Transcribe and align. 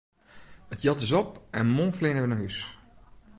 It 0.73 0.79
jild 0.83 0.99
is 1.05 1.11
op 1.21 1.31
en 1.59 1.67
moarn 1.75 1.93
fleane 1.99 2.21
wy 2.23 2.29
nei 2.29 2.41
hús! 2.43 2.59